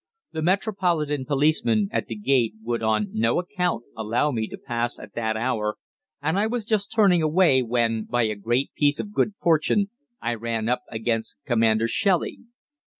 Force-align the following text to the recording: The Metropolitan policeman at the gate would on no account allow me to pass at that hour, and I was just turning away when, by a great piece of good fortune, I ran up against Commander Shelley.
The 0.31 0.41
Metropolitan 0.41 1.25
policeman 1.25 1.87
at 1.91 2.07
the 2.07 2.15
gate 2.15 2.55
would 2.63 2.81
on 2.81 3.09
no 3.13 3.37
account 3.37 3.83
allow 3.95 4.31
me 4.31 4.47
to 4.47 4.57
pass 4.57 4.97
at 4.97 5.13
that 5.13 5.37
hour, 5.37 5.75
and 6.23 6.39
I 6.39 6.47
was 6.47 6.65
just 6.65 6.91
turning 6.91 7.21
away 7.21 7.61
when, 7.61 8.05
by 8.05 8.23
a 8.23 8.33
great 8.35 8.73
piece 8.73 8.99
of 8.99 9.13
good 9.13 9.35
fortune, 9.39 9.91
I 10.19 10.33
ran 10.33 10.67
up 10.67 10.81
against 10.91 11.37
Commander 11.45 11.87
Shelley. 11.87 12.39